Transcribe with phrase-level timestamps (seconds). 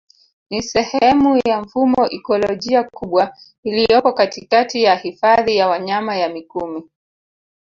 [0.49, 6.83] Ni sehemu ya mfumo ikolojia kubwa iliyopo katikati ya Hifadhi ya Wanyama ya mikumi